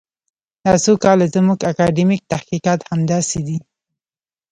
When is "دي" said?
3.47-3.57